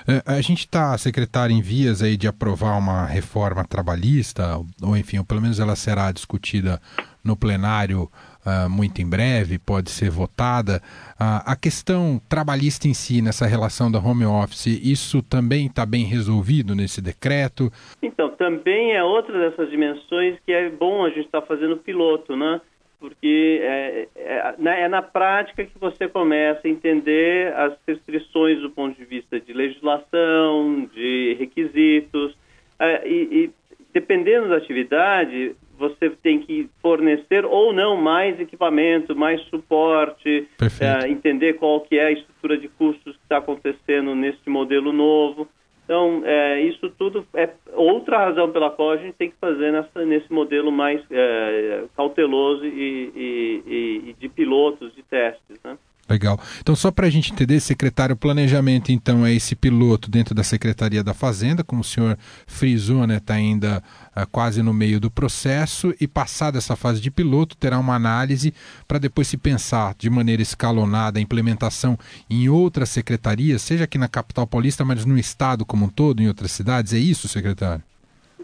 É, 0.06 0.22
a 0.26 0.40
gente 0.40 0.60
está, 0.60 0.96
secretário, 0.98 1.54
em 1.54 1.62
vias 1.62 2.02
aí 2.02 2.16
de 2.16 2.28
aprovar 2.28 2.78
uma 2.78 3.06
reforma 3.06 3.64
trabalhista, 3.64 4.58
ou 4.82 4.96
enfim, 4.96 5.18
ou 5.18 5.24
pelo 5.24 5.40
menos 5.40 5.58
ela 5.60 5.76
será 5.76 6.12
discutida 6.12 6.80
no 7.24 7.36
plenário 7.36 8.10
uh, 8.44 8.68
muito 8.68 9.00
em 9.00 9.08
breve, 9.08 9.58
pode 9.58 9.90
ser 9.90 10.10
votada. 10.10 10.82
Uh, 11.14 11.42
a 11.46 11.56
questão 11.56 12.20
trabalhista 12.28 12.88
em 12.88 12.94
si, 12.94 13.22
nessa 13.22 13.46
relação 13.46 13.90
da 13.90 13.98
home 13.98 14.24
office, 14.24 14.66
isso 14.66 15.22
também 15.22 15.66
está 15.66 15.86
bem 15.86 16.04
resolvido 16.04 16.74
nesse 16.74 17.00
decreto? 17.00 17.72
Então, 18.02 18.30
também 18.30 18.92
é 18.92 19.04
outra 19.04 19.38
dessas 19.38 19.70
dimensões 19.70 20.36
que 20.44 20.52
é 20.52 20.68
bom 20.68 21.04
a 21.04 21.10
gente 21.10 21.26
estar 21.26 21.40
tá 21.40 21.46
fazendo 21.46 21.76
piloto, 21.76 22.36
né? 22.36 22.60
Porque 23.02 23.58
é, 23.60 24.08
é, 24.14 24.54
é, 24.64 24.88
na 24.88 25.02
prática 25.02 25.64
que 25.64 25.76
você 25.76 26.06
começa 26.06 26.60
a 26.64 26.70
entender 26.70 27.52
as 27.54 27.76
restrições 27.84 28.60
do 28.60 28.70
ponto 28.70 28.96
de 28.96 29.04
vista 29.04 29.40
de 29.40 29.52
legislação, 29.52 30.88
de 30.94 31.34
requisitos, 31.36 32.32
é, 32.78 33.08
e, 33.08 33.22
e, 33.32 33.50
dependendo 33.92 34.48
da 34.48 34.56
atividade, 34.56 35.56
você 35.76 36.10
tem 36.10 36.38
que 36.38 36.70
fornecer 36.80 37.44
ou 37.44 37.72
não 37.72 37.96
mais 37.96 38.38
equipamento, 38.38 39.16
mais 39.16 39.40
suporte, 39.46 40.46
é, 40.80 41.08
entender 41.08 41.54
qual 41.54 41.80
que 41.80 41.98
é 41.98 42.06
a 42.06 42.12
estrutura 42.12 42.56
de 42.56 42.68
custos 42.68 43.16
que 43.16 43.22
está 43.24 43.38
acontecendo 43.38 44.14
nesse 44.14 44.48
modelo 44.48 44.92
novo. 44.92 45.48
Então, 45.84 46.22
é, 46.24 46.60
isso 46.60 46.88
tudo 46.90 47.26
é 47.34 47.50
outra 47.72 48.18
razão 48.18 48.50
pela 48.52 48.70
qual 48.70 48.92
a 48.92 48.96
gente 48.96 49.14
tem 49.14 49.30
que 49.30 49.36
fazer 49.36 49.72
nessa, 49.72 50.04
nesse 50.04 50.32
modelo 50.32 50.70
mais 50.70 51.02
é, 51.10 51.84
cauteloso 51.96 52.64
e, 52.64 53.12
e, 53.14 54.02
e, 54.10 54.12
de 54.18 54.28
pilotos, 54.28 54.94
de 54.94 55.02
testes. 55.02 55.58
Né? 55.64 55.76
Legal. 56.08 56.38
Então, 56.60 56.74
só 56.74 56.90
para 56.90 57.06
a 57.06 57.10
gente 57.10 57.32
entender, 57.32 57.60
secretário, 57.60 58.16
planejamento, 58.16 58.90
então, 58.90 59.24
é 59.24 59.32
esse 59.32 59.54
piloto 59.54 60.10
dentro 60.10 60.34
da 60.34 60.42
Secretaria 60.42 61.02
da 61.02 61.14
Fazenda, 61.14 61.62
como 61.62 61.80
o 61.80 61.84
senhor 61.84 62.18
frisou, 62.46 63.06
né, 63.06 63.18
está 63.18 63.34
ainda 63.34 63.82
uh, 64.16 64.26
quase 64.30 64.62
no 64.62 64.74
meio 64.74 64.98
do 64.98 65.10
processo, 65.10 65.94
e 66.00 66.08
passada 66.08 66.58
essa 66.58 66.74
fase 66.74 67.00
de 67.00 67.10
piloto, 67.10 67.56
terá 67.56 67.78
uma 67.78 67.94
análise 67.94 68.52
para 68.86 68.98
depois 68.98 69.28
se 69.28 69.36
pensar 69.36 69.94
de 69.96 70.10
maneira 70.10 70.42
escalonada 70.42 71.18
a 71.18 71.22
implementação 71.22 71.98
em 72.28 72.48
outras 72.48 72.90
secretarias, 72.90 73.62
seja 73.62 73.84
aqui 73.84 73.96
na 73.96 74.08
capital 74.08 74.46
paulista, 74.46 74.84
mas 74.84 75.04
no 75.04 75.16
estado 75.16 75.64
como 75.64 75.86
um 75.86 75.88
todo, 75.88 76.20
em 76.20 76.28
outras 76.28 76.50
cidades. 76.50 76.92
É 76.92 76.98
isso, 76.98 77.28
secretário? 77.28 77.82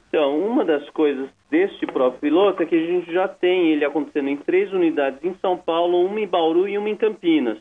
Então, 0.09 0.39
uma 0.39 0.65
das 0.65 0.89
coisas 0.91 1.29
deste 1.51 1.87
próprio 1.87 2.21
piloto 2.21 2.63
é 2.63 2.67
que 2.67 2.75
a 2.75 2.87
gente 2.87 3.13
já 3.13 3.29
tem 3.29 3.73
ele 3.73 3.85
acontecendo 3.85 4.29
em 4.29 4.37
três 4.37 4.73
unidades 4.73 5.23
em 5.23 5.35
São 5.41 5.57
Paulo, 5.57 6.05
uma 6.05 6.21
em 6.21 6.27
Bauru 6.27 6.67
e 6.67 6.79
uma 6.79 6.89
em 6.89 6.97
Campinas. 6.97 7.59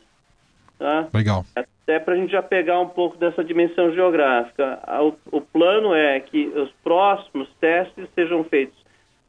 Tá? 0.80 1.08
Legal. 1.14 1.46
Até 1.56 2.00
para 2.00 2.14
a 2.14 2.18
gente 2.18 2.32
já 2.32 2.42
pegar 2.44 2.80
um 2.80 2.88
pouco 2.88 3.18
dessa 3.18 3.44
dimensão 3.44 3.94
geográfica. 3.94 4.80
O, 5.02 5.38
o 5.38 5.42
plano 5.42 5.94
é 5.94 6.20
que 6.20 6.48
os 6.48 6.72
próximos 6.84 7.50
testes 7.60 8.08
sejam 8.16 8.44
feitos 8.44 8.78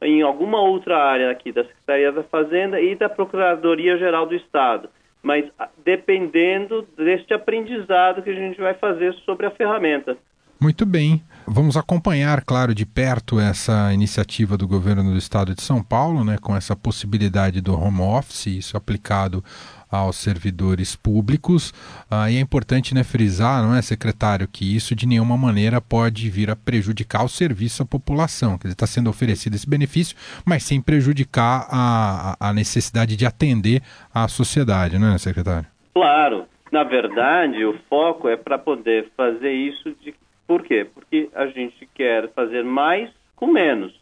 em 0.03 0.23
alguma 0.23 0.61
outra 0.61 0.97
área 0.97 1.31
aqui 1.31 1.51
da 1.51 1.65
Secretaria 1.65 2.13
da 2.13 2.23
Fazenda 2.23 2.81
e 2.81 2.95
da 2.95 3.09
Procuradoria 3.09 3.99
Geral 3.99 4.27
do 4.27 4.35
Estado, 4.35 4.89
mas 5.23 5.45
dependendo 5.85 6.87
deste 6.97 7.35
aprendizado 7.35 8.23
que 8.23 8.31
a 8.31 8.35
gente 8.35 8.61
vai 8.61 8.75
fazer 8.75 9.13
sobre 9.25 9.47
a 9.47 9.51
ferramenta. 9.51 10.17
Muito 10.61 10.87
bem. 10.87 11.23
Vamos 11.51 11.79
acompanhar, 11.79 12.45
claro, 12.45 12.75
de 12.75 12.85
perto 12.85 13.41
essa 13.41 13.91
iniciativa 13.95 14.55
do 14.55 14.69
governo 14.69 15.13
do 15.13 15.17
estado 15.17 15.55
de 15.55 15.63
São 15.63 15.83
Paulo, 15.83 16.23
né, 16.23 16.37
com 16.39 16.55
essa 16.55 16.77
possibilidade 16.77 17.63
do 17.63 17.75
home 17.75 18.03
office, 18.03 18.47
isso 18.49 18.77
aplicado 18.77 19.43
aos 19.91 20.17
servidores 20.17 20.95
públicos. 20.95 21.73
Ah, 22.11 22.31
e 22.31 22.37
é 22.37 22.41
importante 22.41 22.95
né, 22.95 23.03
frisar, 23.03 23.63
não 23.63 23.75
é, 23.75 23.81
secretário, 23.81 24.47
que 24.47 24.77
isso 24.77 24.95
de 24.95 25.07
nenhuma 25.07 25.39
maneira 25.39 25.81
pode 25.81 26.29
vir 26.29 26.51
a 26.51 26.57
prejudicar 26.57 27.25
o 27.25 27.29
serviço 27.31 27.83
à 27.83 27.87
população. 27.87 28.59
Quer 28.59 28.69
dizer, 28.69 28.75
está 28.75 28.87
sendo 28.87 29.09
oferecido 29.09 29.55
esse 29.55 29.69
benefício, 29.69 30.15
mas 30.45 30.65
sem 30.65 30.83
prejudicar 30.83 31.67
a, 31.71 32.37
a 32.39 32.53
necessidade 32.53 33.17
de 33.17 33.25
atender 33.25 33.83
à 34.13 34.29
sociedade, 34.29 34.99
não 34.99 35.15
é, 35.15 35.17
secretário? 35.17 35.67
Claro. 35.95 36.45
Na 36.71 36.85
verdade, 36.85 37.65
o 37.65 37.79
foco 37.89 38.29
é 38.29 38.37
para 38.37 38.59
poder 38.59 39.11
fazer 39.17 39.51
isso 39.51 39.97
de 40.03 40.15
por 40.49 40.63
quê? 40.63 40.87
Porque 40.95 41.29
a 41.35 41.47
gente 41.49 41.87
quer 41.95 42.33
fazer 42.33 42.65
mais 42.65 43.11
com 43.37 43.47
menos, 43.47 43.95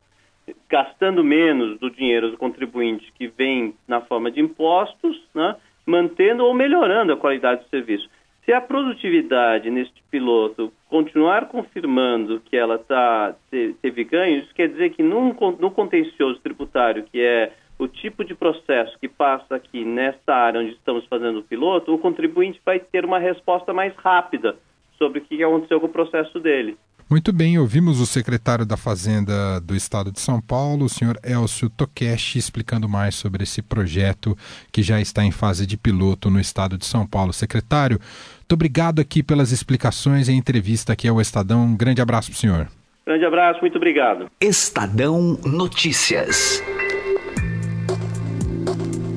gastando 0.71 1.25
menos 1.25 1.77
do 1.81 1.91
dinheiro 1.91 2.31
do 2.31 2.39
contribuinte 2.39 3.13
que 3.19 3.27
vem 3.27 3.75
na 3.89 4.01
forma 4.01 4.31
de 4.31 4.41
impostos, 4.41 5.21
né? 5.35 5.57
mantendo 5.85 6.45
ou 6.45 6.55
melhorando 6.55 7.13
a 7.13 7.17
qualidade 7.17 7.65
do 7.65 7.69
serviço. 7.69 8.09
Se 8.45 8.53
a 8.53 8.61
produtividade 8.61 9.69
neste 9.71 10.01
piloto 10.09 10.73
continuar 10.89 11.49
confirmando 11.49 12.41
que 12.45 12.57
ela 12.57 12.79
tá, 12.79 13.35
teve 13.83 14.05
ganhos, 14.05 14.45
isso 14.45 14.55
quer 14.55 14.69
dizer 14.69 14.91
que 14.91 15.03
num, 15.03 15.35
no 15.59 15.71
contencioso 15.73 16.39
tributário, 16.39 17.03
que 17.11 17.21
é 17.21 17.53
o 17.77 17.89
tipo 17.89 18.25
de 18.25 18.37
processo 18.37 18.97
que 19.01 19.09
passa 19.09 19.57
aqui 19.57 19.85
nesta 19.85 20.33
área 20.33 20.61
onde 20.61 20.71
estamos 20.71 21.05
fazendo 21.07 21.41
o 21.41 21.43
piloto, 21.43 21.93
o 21.93 21.99
contribuinte 21.99 22.61
vai 22.65 22.79
ter 22.79 23.05
uma 23.05 23.19
resposta 23.19 23.73
mais 23.73 23.93
rápida 23.97 24.57
sobre 24.99 25.21
o 25.21 25.23
que 25.23 25.43
aconteceu 25.43 25.81
com 25.81 25.87
o 25.87 25.91
processo 25.91 26.39
dele. 26.41 26.77
Muito 27.09 27.33
bem, 27.33 27.57
ouvimos 27.57 28.01
o 28.01 28.07
secretário 28.07 28.67
da 28.67 28.77
Fazenda 28.77 29.61
do 29.61 29.77
Estado 29.77 30.11
de 30.11 30.19
São 30.19 30.41
Paulo, 30.41 30.87
o 30.87 30.89
senhor 30.89 31.17
Elcio 31.23 31.71
Tokeshi, 31.71 32.37
explicando 32.37 32.89
mais 32.89 33.15
sobre 33.15 33.45
esse 33.45 33.63
projeto 33.63 34.37
que 34.73 34.83
já 34.83 35.01
está 35.01 35.25
em 35.25 35.31
fase 35.31 35.67
de 35.67 35.77
piloto 35.77 36.29
no 36.29 36.41
Estado 36.41 36.77
de 36.77 36.85
São 36.85 37.07
Paulo. 37.07 37.33
Secretário, 37.33 38.01
muito 38.39 38.53
obrigado 38.55 38.99
aqui 38.99 39.23
pelas 39.23 39.53
explicações 39.53 40.29
e 40.29 40.33
entrevista 40.33 40.95
aqui 40.95 41.07
ao 41.07 41.21
Estadão. 41.21 41.67
Um 41.67 41.77
grande 41.77 42.03
abraço 42.03 42.31
para 42.31 42.37
o 42.37 42.41
senhor. 42.41 42.69
Grande 43.07 43.25
abraço, 43.25 43.61
muito 43.61 43.77
obrigado. 43.77 44.29
Estadão 44.41 45.39
Notícias. 45.45 46.61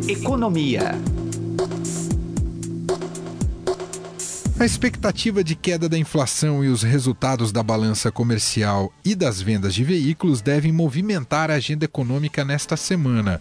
Economia. 0.08 0.92
A 4.60 4.66
expectativa 4.66 5.42
de 5.42 5.56
queda 5.56 5.88
da 5.88 5.98
inflação 5.98 6.66
e 6.66 6.68
os 6.68 6.84
resultados 6.84 7.50
da 7.50 7.64
balança 7.64 8.12
comercial 8.12 8.92
e 9.06 9.16
das 9.16 9.42
vendas 9.42 9.74
de 9.74 9.86
veículos 9.86 10.42
devem 10.42 10.70
movimentar 10.74 11.50
a 11.50 11.54
agenda 11.54 11.86
econômica 11.86 12.44
nesta 12.44 12.76
semana. 12.76 13.40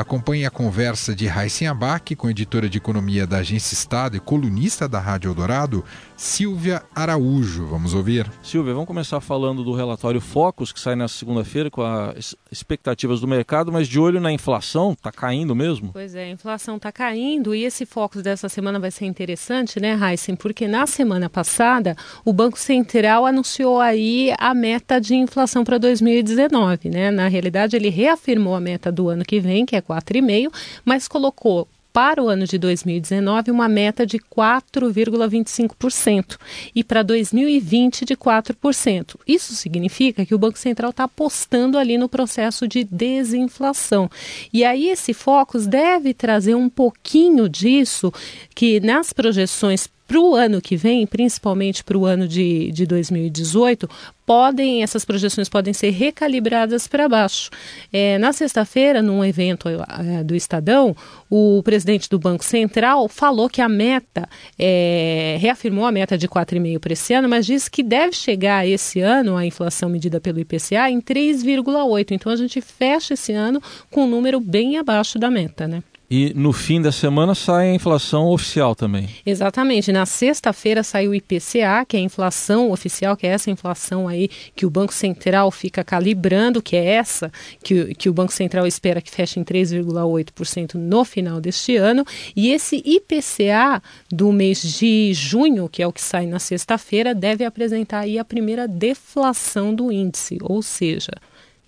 Acompanhe 0.00 0.46
a 0.46 0.50
conversa 0.50 1.14
de 1.14 1.26
Raíssen 1.26 1.68
Abac 1.68 2.16
com 2.16 2.26
a 2.26 2.30
editora 2.30 2.70
de 2.70 2.78
economia 2.78 3.26
da 3.26 3.36
Agência 3.36 3.74
Estado 3.74 4.16
e 4.16 4.20
colunista 4.20 4.88
da 4.88 4.98
Rádio 4.98 5.28
Eldorado, 5.28 5.84
Silvia 6.16 6.82
Araújo. 6.94 7.66
Vamos 7.66 7.92
ouvir. 7.92 8.26
Silvia, 8.42 8.72
vamos 8.72 8.86
começar 8.86 9.20
falando 9.20 9.62
do 9.62 9.74
relatório 9.74 10.18
Focus, 10.18 10.72
que 10.72 10.80
sai 10.80 10.96
nessa 10.96 11.18
segunda-feira 11.18 11.70
com 11.70 11.82
as 11.82 12.34
expectativas 12.50 13.20
do 13.20 13.28
mercado, 13.28 13.70
mas 13.70 13.86
de 13.86 14.00
olho 14.00 14.22
na 14.22 14.32
inflação, 14.32 14.92
está 14.92 15.12
caindo 15.12 15.54
mesmo? 15.54 15.90
Pois 15.92 16.14
é, 16.14 16.24
a 16.24 16.30
inflação 16.30 16.76
está 16.76 16.90
caindo 16.90 17.54
e 17.54 17.64
esse 17.64 17.84
Focus 17.84 18.22
dessa 18.22 18.48
semana 18.48 18.80
vai 18.80 18.90
ser 18.90 19.04
interessante, 19.04 19.78
né, 19.78 19.98
Heisen? 20.00 20.34
Porque 20.34 20.66
na 20.66 20.86
semana 20.86 21.28
passada 21.28 21.94
o 22.24 22.32
Banco 22.32 22.58
Central 22.58 23.26
anunciou 23.26 23.78
aí 23.78 24.32
a 24.38 24.54
meta 24.54 24.98
de 24.98 25.14
inflação 25.14 25.62
para 25.62 25.76
2019, 25.76 26.88
né? 26.88 27.10
Na 27.10 27.28
realidade, 27.28 27.76
ele 27.76 27.90
reafirmou 27.90 28.54
a 28.54 28.60
meta 28.60 28.90
do 28.90 29.10
ano 29.10 29.26
que 29.26 29.38
vem, 29.38 29.66
que 29.66 29.76
é 29.76 29.89
4,5%, 29.90 30.52
mas 30.84 31.08
colocou 31.08 31.66
para 31.92 32.22
o 32.22 32.28
ano 32.28 32.46
de 32.46 32.56
2019 32.56 33.50
uma 33.50 33.68
meta 33.68 34.06
de 34.06 34.18
4,25% 34.18 36.38
e 36.74 36.82
para 36.84 37.02
2020 37.02 38.04
de 38.04 38.16
4%. 38.16 39.16
Isso 39.26 39.54
significa 39.54 40.24
que 40.24 40.34
o 40.34 40.38
Banco 40.38 40.58
Central 40.58 40.90
está 40.90 41.04
apostando 41.04 41.78
ali 41.78 41.98
no 41.98 42.08
processo 42.08 42.66
de 42.68 42.84
desinflação. 42.84 44.08
E 44.52 44.64
aí 44.64 44.88
esse 44.88 45.12
Focus 45.12 45.66
deve 45.66 46.14
trazer 46.14 46.54
um 46.54 46.68
pouquinho 46.68 47.48
disso 47.48 48.12
que 48.54 48.78
nas 48.80 49.12
projeções 49.12 49.88
para 50.10 50.18
o 50.18 50.34
ano 50.34 50.60
que 50.60 50.76
vem, 50.76 51.06
principalmente 51.06 51.84
para 51.84 51.96
o 51.96 52.04
ano 52.04 52.26
de, 52.26 52.72
de 52.72 52.84
2018, 52.84 53.88
podem 54.26 54.82
essas 54.82 55.04
projeções 55.04 55.48
podem 55.48 55.72
ser 55.72 55.90
recalibradas 55.90 56.88
para 56.88 57.08
baixo. 57.08 57.48
É, 57.92 58.18
na 58.18 58.32
sexta-feira, 58.32 59.00
num 59.00 59.24
evento 59.24 59.68
é, 59.68 60.24
do 60.24 60.34
Estadão, 60.34 60.96
o 61.30 61.62
presidente 61.62 62.10
do 62.10 62.18
Banco 62.18 62.44
Central 62.44 63.06
falou 63.06 63.48
que 63.48 63.62
a 63.62 63.68
meta, 63.68 64.28
é, 64.58 65.36
reafirmou 65.38 65.86
a 65.86 65.92
meta 65.92 66.18
de 66.18 66.26
4,5% 66.26 66.80
para 66.80 66.92
esse 66.92 67.14
ano, 67.14 67.28
mas 67.28 67.46
disse 67.46 67.70
que 67.70 67.84
deve 67.84 68.12
chegar 68.12 68.66
esse 68.66 69.00
ano, 69.00 69.36
a 69.36 69.46
inflação 69.46 69.88
medida 69.88 70.20
pelo 70.20 70.40
IPCA, 70.40 70.90
em 70.90 71.00
3,8%. 71.00 72.10
Então 72.10 72.32
a 72.32 72.36
gente 72.36 72.60
fecha 72.60 73.14
esse 73.14 73.32
ano 73.32 73.62
com 73.88 74.02
um 74.02 74.10
número 74.10 74.40
bem 74.40 74.76
abaixo 74.76 75.20
da 75.20 75.30
meta, 75.30 75.68
né? 75.68 75.84
E 76.10 76.34
no 76.34 76.52
fim 76.52 76.82
da 76.82 76.90
semana 76.90 77.36
sai 77.36 77.70
a 77.70 77.74
inflação 77.74 78.26
oficial 78.26 78.74
também. 78.74 79.08
Exatamente. 79.24 79.92
Na 79.92 80.04
sexta-feira 80.04 80.82
sai 80.82 81.06
o 81.06 81.14
IPCA, 81.14 81.84
que 81.86 81.96
é 81.96 82.00
a 82.00 82.02
inflação 82.02 82.72
oficial, 82.72 83.16
que 83.16 83.28
é 83.28 83.30
essa 83.30 83.48
inflação 83.48 84.08
aí 84.08 84.28
que 84.56 84.66
o 84.66 84.70
Banco 84.70 84.92
Central 84.92 85.52
fica 85.52 85.84
calibrando, 85.84 86.60
que 86.60 86.74
é 86.74 86.84
essa 86.84 87.30
que, 87.62 87.94
que 87.94 88.08
o 88.08 88.12
Banco 88.12 88.32
Central 88.32 88.66
espera 88.66 89.00
que 89.00 89.08
feche 89.08 89.38
em 89.38 89.44
3,8% 89.44 90.74
no 90.74 91.04
final 91.04 91.40
deste 91.40 91.76
ano. 91.76 92.04
E 92.34 92.50
esse 92.50 92.82
IPCA 92.84 93.80
do 94.10 94.32
mês 94.32 94.62
de 94.62 95.14
junho, 95.14 95.68
que 95.68 95.80
é 95.80 95.86
o 95.86 95.92
que 95.92 96.02
sai 96.02 96.26
na 96.26 96.40
sexta-feira, 96.40 97.14
deve 97.14 97.44
apresentar 97.44 98.00
aí 98.00 98.18
a 98.18 98.24
primeira 98.24 98.66
deflação 98.66 99.72
do 99.72 99.92
índice, 99.92 100.38
ou 100.42 100.60
seja, 100.60 101.12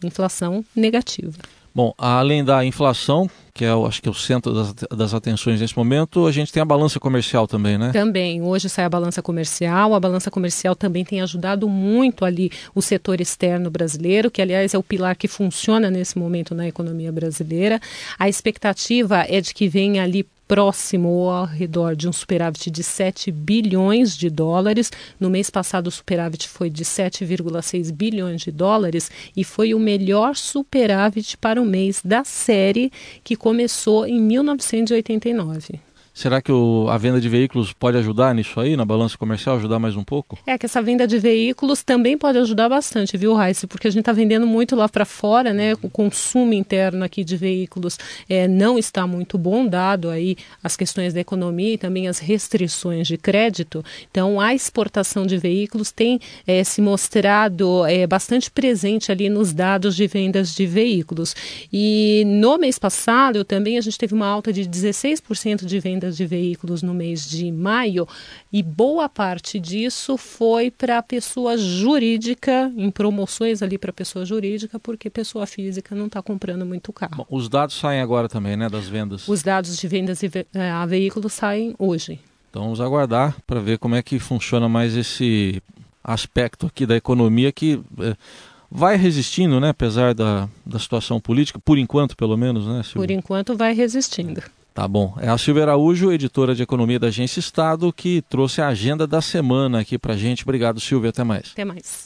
inflação 0.03 0.65
negativa. 0.75 1.39
Bom, 1.75 1.95
além 1.97 2.45
da 2.45 2.65
inflação, 2.65 3.29
que 3.55 3.65
é, 3.65 3.71
acho 3.71 4.03
que 4.03 4.09
é 4.09 4.11
o 4.11 4.15
centro 4.15 4.53
das, 4.53 4.75
das, 4.91 5.15
atenções 5.15 5.61
nesse 5.61 5.77
momento, 5.77 6.27
a 6.27 6.33
gente 6.33 6.53
tem 6.53 6.63
a 6.63 6.67
balança 6.67 7.01
comercial 7.01 7.47
também, 7.47 7.79
né? 7.79 7.91
Também. 7.93 8.43
Hoje 8.43 8.69
sai 8.69 8.85
a 8.85 8.89
balança 8.89 9.23
comercial. 9.23 9.95
A 9.95 10.01
balança 10.01 10.31
comercial 10.31 10.75
também 10.75 11.05
tem 11.05 11.21
ajudado 11.23 11.69
muito 11.69 12.25
ali 12.25 12.51
o 12.75 12.83
setor 12.83 13.21
externo 13.21 13.71
brasileiro, 13.71 14.31
que 14.31 14.43
aliás 14.43 14.75
é 14.75 14.79
o 14.79 14.83
pilar 14.83 15.17
que 15.17 15.29
funciona 15.29 15.91
nesse 15.91 16.19
momento 16.19 16.55
na 16.55 16.69
economia 16.69 17.11
brasileira. 17.11 17.81
A 18.19 18.29
expectativa 18.29 19.25
é 19.29 19.41
de 19.41 19.55
que 19.55 19.69
venha 19.69 20.03
ali 20.03 20.27
próximo 20.53 21.09
ou 21.09 21.31
ao 21.31 21.47
redor 21.47 21.97
de 21.97 22.07
um 22.07 22.13
superávit 22.13 22.71
de 22.71 22.83
7 22.83 23.33
bilhões 23.33 24.15
de 24.15 24.29
dólares. 24.29 24.93
No 25.19 25.31
mês 25.31 25.49
passado, 25.49 25.87
o 25.87 25.91
superávit 25.91 26.47
foi 26.47 26.69
de 26.69 26.85
7,6 26.85 27.91
bilhões 27.91 28.43
de 28.43 28.51
dólares 28.51 29.11
e 29.35 29.45
foi 29.45 29.73
o 29.73 29.79
melhor 29.79 30.37
superávit 30.37 31.39
para 31.39 31.59
o 31.59 31.65
mês 31.65 32.03
da 32.05 32.23
série 32.23 32.93
que 33.25 33.35
começou 33.35 34.07
em 34.07 34.21
1989. 34.21 35.81
Será 36.15 36.43
que 36.43 36.53
o, 36.53 36.89
a 36.91 36.99
venda 36.99 37.21
de 37.21 37.29
veículos 37.29 37.73
pode 37.73 37.97
ajudar 37.97 38.35
nisso 38.35 38.61
aí, 38.61 38.77
na 38.77 38.85
balança 38.85 39.17
comercial, 39.17 39.57
ajudar 39.57 39.79
mais 39.79 39.97
um 39.97 40.05
pouco? 40.05 40.39
É 40.47 40.59
que 40.59 40.67
essa 40.67 40.83
venda 40.83 41.07
de 41.07 41.19
veículos 41.19 41.83
também 41.83 42.19
pode 42.19 42.37
ajudar 42.37 42.69
bastante, 42.69 43.17
viu, 43.17 43.33
Raíssa? 43.33 43.67
Porque 43.67 43.89
a 43.89 43.91
gente 43.91 44.01
está 44.01 44.13
vendendo 44.13 44.47
muito 44.47 44.77
lá 44.77 44.89
para 44.89 45.07
fora, 45.07 45.55
né? 45.55 45.73
O 45.83 45.89
consumo 45.89 46.53
interno 46.53 47.03
aqui 47.03 47.25
de 47.25 47.37
veículos 47.37 47.99
é, 48.29 48.47
não 48.47 48.79
está 48.79 49.07
muito 49.07 49.39
bom, 49.39 49.67
dado 49.67 50.11
aí 50.11 50.37
as 50.63 50.77
questões 50.77 51.15
da 51.15 51.21
economia 51.21 51.75
e 51.75 51.79
também 51.79 52.07
as 52.09 52.19
restrições 52.19 53.09
de 53.09 53.17
crédito. 53.17 53.83
Então, 54.11 54.39
a 54.39 54.55
exportação 54.55 55.27
de 55.27 55.39
veículos 55.39 55.91
tem 55.91 56.21
é, 56.47 56.63
se 56.63 56.83
mostrado 56.83 57.87
é, 57.87 58.07
bastante 58.07 58.51
presente 58.51 59.11
ali 59.11 59.31
nos 59.31 59.55
dados 59.55 59.97
de 59.97 60.07
vendas 60.07 60.55
de 60.55 60.67
veículos. 60.67 61.35
E 61.73 62.23
no 62.27 62.59
mês 62.59 62.79
passado 62.79 63.45
também 63.45 63.79
a 63.79 63.81
gente 63.81 63.97
teve 63.97 64.13
uma 64.13 64.27
alta 64.27 64.53
de 64.53 64.65
16% 64.69 65.65
de 65.65 65.81
vendas 65.81 66.02
vendas 66.03 66.17
de 66.17 66.27
veículos 66.27 66.83
no 66.83 66.93
mês 66.93 67.29
de 67.29 67.51
maio 67.53 68.07
e 68.53 68.63
boa 68.63 69.09
parte 69.09 69.61
disso 69.61 70.17
foi 70.17 70.71
para 70.71 70.99
a 70.99 71.03
pessoa 71.03 71.57
jurídica, 71.57 72.73
em 72.77 72.91
promoções 72.91 73.63
ali 73.63 73.79
para 73.79 73.93
pessoa 73.93 74.25
jurídica, 74.25 74.81
porque 74.81 75.09
pessoa 75.09 75.47
física 75.47 75.95
não 75.95 76.07
está 76.07 76.21
comprando 76.21 76.67
muito 76.67 76.93
carro. 76.93 77.17
Bom, 77.17 77.27
os 77.31 77.49
dados 77.49 77.77
saem 77.77 78.01
agora 78.01 78.29
também, 78.29 78.57
né, 78.57 78.69
das 78.69 78.89
vendas? 78.89 79.29
Os 79.29 79.43
dados 79.43 79.77
de 79.77 79.89
vendas 79.89 80.21
é, 80.23 80.71
a 80.71 80.85
veículos 80.87 81.33
saem 81.33 81.75
hoje. 81.79 82.19
Então 82.51 82.63
vamos 82.65 82.81
aguardar 82.81 83.37
para 83.47 83.61
ver 83.61 83.79
como 83.79 83.95
é 83.95 84.03
que 84.03 84.19
funciona 84.19 84.69
mais 84.69 84.97
esse 84.97 85.63
aspecto 86.03 86.67
aqui 86.67 86.85
da 86.85 86.97
economia 86.97 87.53
que 87.53 87.81
é, 88.01 88.17
vai 88.71 88.97
resistindo, 88.97 89.61
né, 89.61 89.69
apesar 89.69 90.15
da, 90.15 90.49
da 90.67 90.79
situação 90.79 91.21
política, 91.21 91.61
por 91.65 91.79
enquanto 91.79 92.17
pelo 92.17 92.37
menos, 92.37 92.67
né? 92.67 92.83
Silvia? 92.83 93.07
Por 93.07 93.11
enquanto 93.11 93.57
vai 93.57 93.73
resistindo. 93.73 94.43
Tá 94.75 94.89
bom. 94.89 95.15
É 95.21 95.29
a 95.29 95.37
Silvia 95.37 95.65
Araújo, 95.65 96.11
editora 96.11 96.55
de 96.55 96.63
economia 96.63 96.99
da 96.99 97.09
Agência 97.09 97.41
Estado, 97.41 97.93
que 97.93 98.23
trouxe 98.23 98.63
a 98.63 98.69
agenda 98.69 99.07
da 99.07 99.21
semana 99.21 99.81
aqui 99.81 99.99
pra 99.99 100.17
gente. 100.17 100.43
Obrigado, 100.43 100.81
Silvia. 100.81 101.11
Até 101.11 101.25
mais. 101.25 101.51
Até 101.53 101.65
mais. 101.65 102.03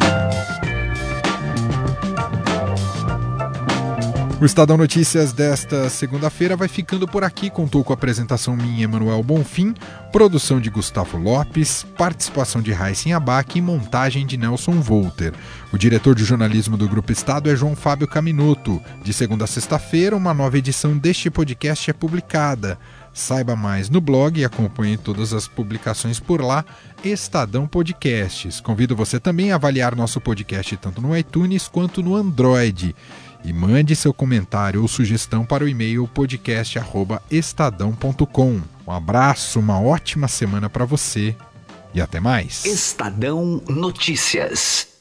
O 4.39 4.45
Estadão 4.45 4.77
Notícias 4.77 5.33
desta 5.33 5.89
segunda-feira 5.89 6.55
vai 6.57 6.69
ficando 6.69 7.09
por 7.09 7.25
aqui. 7.25 7.49
Contou 7.49 7.83
com 7.83 7.95
a 7.95 7.95
apresentação 7.95 8.55
minha, 8.55 8.85
Emanuel 8.85 9.23
Bonfim, 9.23 9.73
produção 10.13 10.61
de 10.61 10.69
Gustavo 10.69 11.17
Lopes, 11.17 11.87
participação 11.97 12.61
de 12.61 12.71
Raíssen 12.71 13.15
Abac 13.15 13.59
e 13.59 13.63
montagem 13.63 14.27
de 14.27 14.37
Nelson 14.37 14.73
Volter. 14.73 15.33
O 15.73 15.79
diretor 15.79 16.15
de 16.15 16.23
jornalismo 16.23 16.77
do 16.77 16.87
Grupo 16.87 17.13
Estado 17.13 17.51
é 17.51 17.57
João 17.57 17.75
Fábio 17.75 18.07
Caminoto. 18.07 18.79
De 19.03 19.11
segunda 19.15 19.45
a 19.45 19.49
sexta-feira, 19.49 20.15
uma 20.15 20.35
nova 20.35 20.59
edição 20.59 20.99
deste 20.99 21.31
podcast 21.31 21.89
é 21.91 21.95
publicada. 21.95 22.79
Saiba 23.15 23.57
mais 23.57 23.89
no 23.89 24.03
blog 24.03 24.39
e 24.39 24.45
acompanhe 24.45 24.99
todas 24.99 25.33
as 25.33 25.49
publicações 25.49 26.21
por 26.21 26.43
lá, 26.43 26.63
Estadão 27.03 27.67
Podcasts. 27.67 28.61
Convido 28.61 28.95
você 28.95 29.19
também 29.19 29.51
a 29.51 29.55
avaliar 29.55 29.97
nosso 29.97 30.21
podcast 30.21 30.77
tanto 30.77 31.01
no 31.01 31.17
iTunes 31.17 31.67
quanto 31.67 32.03
no 32.03 32.15
Android 32.15 32.95
e 33.47 33.53
mande 33.53 33.95
seu 33.95 34.13
comentário 34.13 34.83
ou 34.83 34.89
sugestão 34.89 35.47
para 35.47 35.63
o 35.65 35.69
e-mail 35.69 36.09
podcast@estadão.com. 36.09 38.61
Um 38.87 38.93
abraço, 38.93 39.61
uma 39.61 39.81
ótima 39.81 40.29
semana 40.29 40.69
para 40.69 40.85
você 40.85 41.35
e 41.95 42.01
até 42.01 42.21
mais. 42.21 42.65
Estadão 42.65 43.63
Notícias. 43.69 44.96